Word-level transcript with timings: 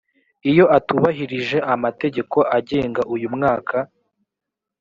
iyo 0.49 0.65
atubahirije 0.77 1.57
amategeko 1.73 2.37
agenga 2.57 3.01
uyu 3.13 3.27
mwaka 3.35 3.77